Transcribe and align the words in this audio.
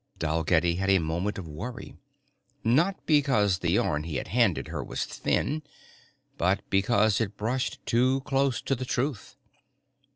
Dalgetty 0.17 0.77
had 0.77 0.89
a 0.89 0.97
moment 0.97 1.37
of 1.37 1.47
worry. 1.47 1.93
Not 2.63 3.05
because 3.05 3.59
the 3.59 3.73
yarn 3.73 4.01
he 4.01 4.15
had 4.15 4.29
handed 4.29 4.69
her 4.69 4.83
was 4.83 5.05
thin 5.05 5.61
but 6.39 6.67
because 6.71 7.21
it 7.21 7.37
brushed 7.37 7.77
too 7.85 8.21
close 8.21 8.63
to 8.63 8.73
the 8.73 8.83
truth. 8.83 9.35